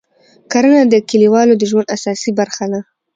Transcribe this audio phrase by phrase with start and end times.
[0.51, 2.79] کرنه د کلیوالو د ژوند اساسي برخه ده